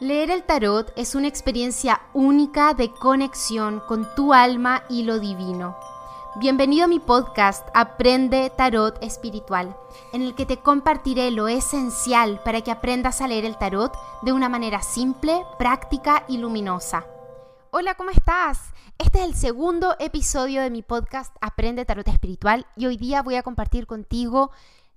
[0.00, 5.76] Leer el tarot es una experiencia única de conexión con tu alma y lo divino.
[6.36, 9.76] Bienvenido a mi podcast Aprende Tarot Espiritual,
[10.14, 13.92] en el que te compartiré lo esencial para que aprendas a leer el tarot
[14.22, 17.04] de una manera simple, práctica y luminosa.
[17.70, 18.72] Hola, ¿cómo estás?
[18.96, 23.34] Este es el segundo episodio de mi podcast Aprende Tarot Espiritual y hoy día voy
[23.34, 24.50] a compartir contigo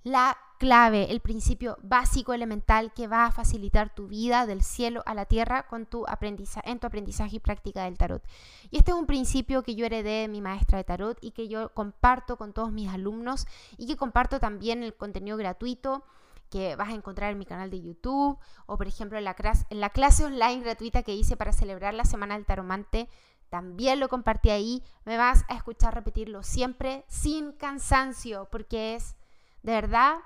[0.04, 5.14] la clave, el principio básico elemental que va a facilitar tu vida del cielo a
[5.14, 8.22] la tierra con tu aprendizaje, en tu aprendizaje y práctica del tarot.
[8.70, 11.48] Y este es un principio que yo heredé de mi maestra de tarot y que
[11.48, 13.46] yo comparto con todos mis alumnos
[13.78, 16.04] y que comparto también el contenido gratuito
[16.50, 19.34] que vas a encontrar en mi canal de YouTube o por ejemplo en la,
[19.70, 23.08] en la clase online gratuita que hice para celebrar la Semana del Taromante.
[23.48, 24.82] También lo compartí ahí.
[25.04, 29.16] Me vas a escuchar repetirlo siempre sin cansancio porque es
[29.64, 30.18] de verdad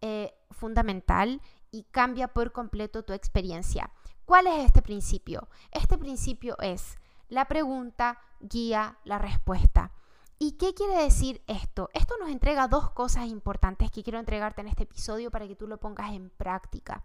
[0.00, 3.92] eh, fundamental y cambia por completo tu experiencia.
[4.24, 5.48] ¿Cuál es este principio?
[5.70, 6.96] Este principio es
[7.28, 9.92] la pregunta guía la respuesta.
[10.38, 11.90] ¿Y qué quiere decir esto?
[11.92, 15.66] Esto nos entrega dos cosas importantes que quiero entregarte en este episodio para que tú
[15.66, 17.04] lo pongas en práctica.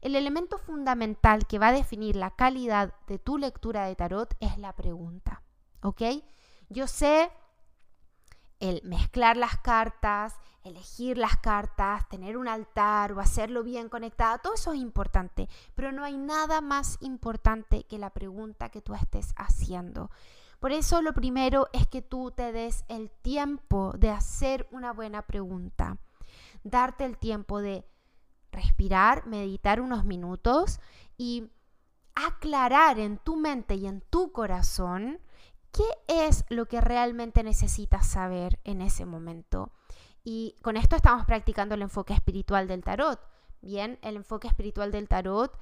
[0.00, 4.56] El elemento fundamental que va a definir la calidad de tu lectura de tarot es
[4.58, 5.42] la pregunta.
[5.82, 6.02] ¿Ok?
[6.68, 7.32] Yo sé
[8.60, 14.54] el mezclar las cartas, elegir las cartas, tener un altar o hacerlo bien conectado, todo
[14.54, 19.32] eso es importante, pero no hay nada más importante que la pregunta que tú estés
[19.36, 20.10] haciendo.
[20.58, 25.22] Por eso lo primero es que tú te des el tiempo de hacer una buena
[25.22, 25.96] pregunta,
[26.64, 27.86] darte el tiempo de
[28.52, 30.80] respirar, meditar unos minutos
[31.16, 31.50] y
[32.14, 35.20] aclarar en tu mente y en tu corazón
[35.72, 39.72] qué es lo que realmente necesitas saber en ese momento.
[40.24, 43.20] Y con esto estamos practicando el enfoque espiritual del tarot.
[43.62, 45.56] Bien, el enfoque espiritual del tarot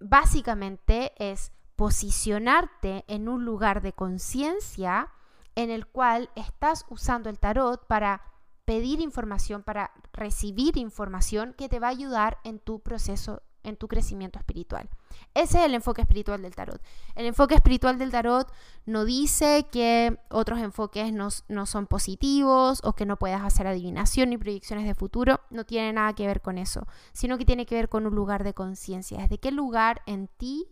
[0.00, 5.08] básicamente es posicionarte en un lugar de conciencia
[5.54, 8.22] en el cual estás usando el tarot para
[8.64, 13.88] pedir información, para recibir información que te va a ayudar en tu proceso en tu
[13.88, 14.88] crecimiento espiritual.
[15.34, 16.80] Ese es el enfoque espiritual del tarot.
[17.14, 18.50] El enfoque espiritual del tarot
[18.86, 24.30] no dice que otros enfoques no, no, son positivos o que no puedas hacer adivinación
[24.30, 25.40] ni proyecciones de futuro.
[25.50, 28.44] No tiene nada que ver con eso, sino que tiene que ver con un lugar
[28.44, 29.18] de conciencia.
[29.18, 30.66] ¿Desde qué lugar en ti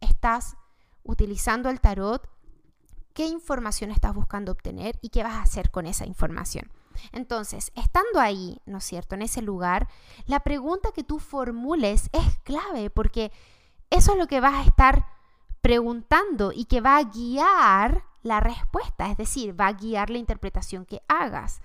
[0.00, 0.56] estás
[1.04, 2.28] utilizando el tarot?
[3.14, 6.70] ¿Qué información estás buscando obtener y qué vas a hacer con esa información?
[7.12, 9.88] Entonces, estando ahí, ¿no es cierto?, en ese lugar,
[10.26, 13.32] la pregunta que tú formules es clave porque
[13.90, 15.06] eso es lo que vas a estar
[15.60, 20.86] preguntando y que va a guiar la respuesta, es decir, va a guiar la interpretación
[20.86, 21.60] que hagas.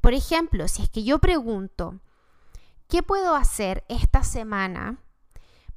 [0.00, 2.00] Por ejemplo, si es que yo pregunto,
[2.88, 4.98] ¿qué puedo hacer esta semana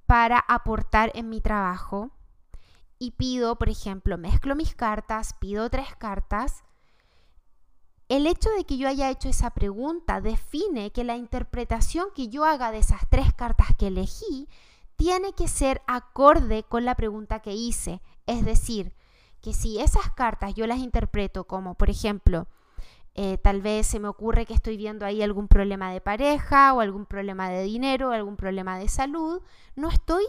[0.06, 2.12] para aportar en mi trabajo?
[3.00, 6.65] Y pido, por ejemplo, mezclo mis cartas, pido tres cartas
[8.08, 12.46] el hecho de que yo haya hecho esa pregunta define que la interpretación que yo
[12.46, 14.48] haga de esas tres cartas que elegí
[14.96, 18.02] tiene que ser acorde con la pregunta que hice.
[18.28, 18.94] Es decir,
[19.42, 22.48] que si esas cartas yo las interpreto como, por ejemplo,
[23.16, 26.82] eh, tal vez se me ocurre que estoy viendo ahí algún problema de pareja o
[26.82, 29.42] algún problema de dinero o algún problema de salud,
[29.76, 30.24] no estoy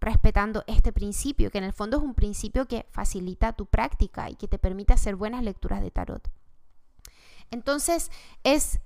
[0.00, 4.34] respetando este principio, que en el fondo es un principio que facilita tu práctica y
[4.34, 6.28] que te permite hacer buenas lecturas de tarot.
[7.50, 8.10] Entonces
[8.44, 8.80] es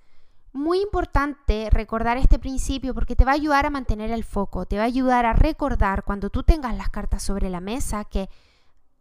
[0.53, 4.76] muy importante recordar este principio porque te va a ayudar a mantener el foco, te
[4.76, 8.28] va a ayudar a recordar cuando tú tengas las cartas sobre la mesa que,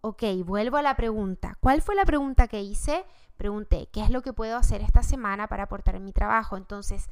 [0.02, 1.58] ok, vuelvo a la pregunta.
[1.60, 3.06] ¿Cuál fue la pregunta que hice?
[3.38, 6.56] Pregunté, ¿qué es lo que puedo hacer esta semana para aportar en mi trabajo?
[6.56, 7.10] Entonces,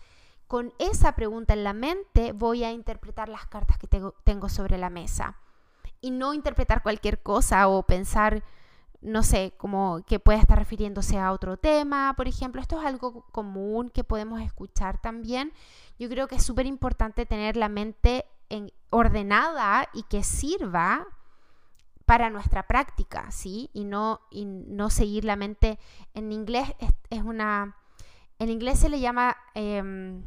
[0.47, 4.89] con esa pregunta en la mente voy a interpretar las cartas que tengo, sobre la
[4.89, 5.37] mesa
[5.99, 8.43] y no interpretar cualquier cosa o pensar
[9.07, 12.61] no sé, como que puede estar refiriéndose a otro tema, por ejemplo.
[12.61, 15.53] Esto es algo común que podemos escuchar también.
[15.97, 18.25] Yo creo que es súper importante tener la mente
[18.89, 21.07] ordenada y que sirva
[22.05, 23.69] para nuestra práctica, ¿sí?
[23.73, 25.79] Y no, y no seguir la mente.
[26.13, 26.69] En inglés
[27.09, 27.75] es, una...
[28.39, 30.23] En inglés se le llama em,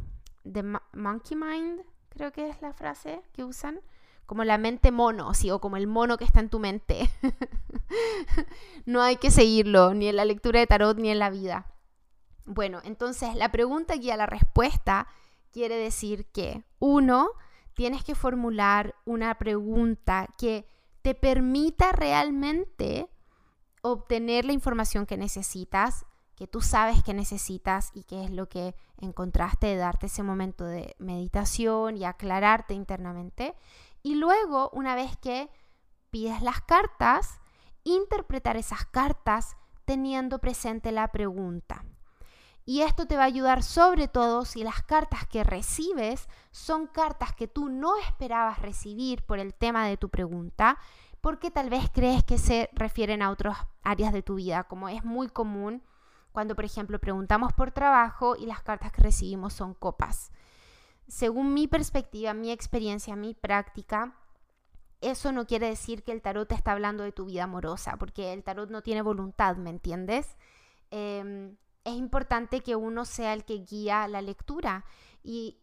[0.51, 0.63] the
[0.93, 3.81] monkey mind, creo que es la frase que usan
[4.31, 7.11] como la mente mono, o como el mono que está en tu mente.
[8.87, 11.67] no hay que seguirlo, ni en la lectura de tarot, ni en la vida.
[12.47, 15.09] Bueno, entonces la pregunta guía la respuesta
[15.51, 17.31] quiere decir que, uno,
[17.75, 20.65] tienes que formular una pregunta que
[21.03, 23.09] te permita realmente
[23.83, 26.07] obtener la información que necesitas,
[26.37, 30.65] que tú sabes que necesitas y que es lo que encontraste de darte ese momento
[30.65, 33.57] de meditación y aclararte internamente.
[34.03, 35.51] Y luego, una vez que
[36.11, 37.41] pides las cartas,
[37.85, 41.85] interpretar esas cartas teniendo presente la pregunta.
[42.65, 47.35] Y esto te va a ayudar sobre todo si las cartas que recibes son cartas
[47.35, 50.79] que tú no esperabas recibir por el tema de tu pregunta,
[51.21, 55.05] porque tal vez crees que se refieren a otras áreas de tu vida, como es
[55.05, 55.83] muy común
[56.33, 60.31] cuando, por ejemplo, preguntamos por trabajo y las cartas que recibimos son copas.
[61.11, 64.17] Según mi perspectiva, mi experiencia, mi práctica,
[65.01, 68.33] eso no quiere decir que el tarot te está hablando de tu vida amorosa, porque
[68.33, 70.37] el tarot no tiene voluntad, ¿me entiendes?
[70.93, 74.85] Em, es importante que uno sea el que guía la lectura.
[75.25, 75.59] Y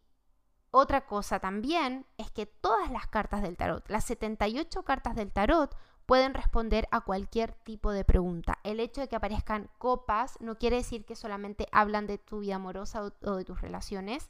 [0.71, 5.75] otra cosa también es que todas las cartas del tarot, las 78 cartas del tarot,
[6.05, 8.59] pueden responder a cualquier tipo de pregunta.
[8.63, 12.55] El hecho de que aparezcan copas no quiere decir que solamente hablan de tu vida
[12.55, 14.29] amorosa o, de tus relaciones,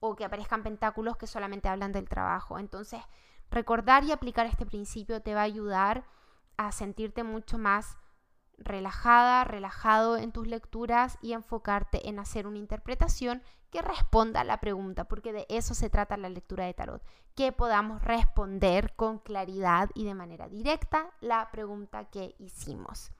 [0.00, 2.58] o que aparezcan pentáculos que solamente hablan del trabajo.
[2.58, 3.00] Entonces,
[3.50, 6.04] recordar y aplicar este principio te va a ayudar
[6.56, 7.96] a sentirte mucho más
[8.58, 14.60] relajada, relajado en tus lecturas y enfocarte en hacer una interpretación que responda a la
[14.60, 17.02] pregunta, porque de eso se trata la lectura de tarot,
[17.34, 23.10] que podamos responder con claridad y de manera directa la pregunta que hicimos.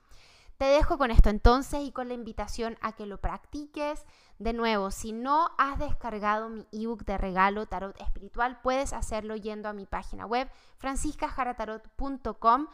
[0.57, 4.05] Te dejo con esto entonces y con la invitación a que lo practiques.
[4.39, 9.69] De nuevo, si no has descargado mi ebook de regalo Tarot Espiritual, puedes hacerlo yendo
[9.69, 12.67] a mi página web franciscajaratarot.com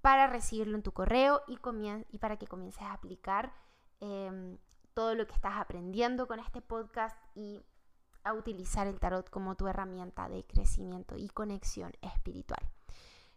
[0.00, 1.58] para recibirlo en tu correo y,
[2.18, 3.52] para que comiences a aplicar
[4.00, 4.58] em,
[4.92, 7.62] todo lo que estás aprendiendo con este podcast y
[8.24, 12.68] a utilizar el tarot como tu herramienta de crecimiento y conexión espiritual.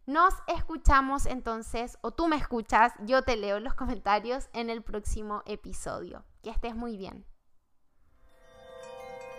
[0.06, 5.42] Nos escuchamos entonces, o tú me escuchas, yo te leo los comentarios en el próximo
[5.48, 6.24] episodio.
[6.44, 7.26] Que estés muy bien.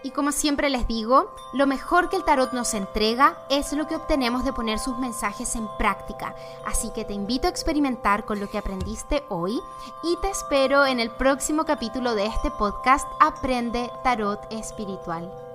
[0.03, 3.97] Y como siempre les digo, lo mejor que el tarot nos entrega es lo que
[3.97, 6.35] obtenemos de poner sus mensajes en práctica.
[6.65, 9.61] Así que te invito a experimentar con lo que aprendiste hoy
[10.03, 15.46] y te espero en el próximo capítulo de este podcast Aprende Tarot Espiritual.